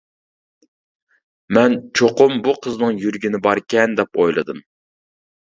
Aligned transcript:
مەن 1.57 1.77
چوقۇم 1.99 2.33
بۇ 2.47 2.55
قىزنىڭ 2.65 3.03
يۈرگىنى 3.05 3.43
باركەن 3.49 3.95
دەپ 4.01 4.19
ئويلىدىم. 4.25 4.65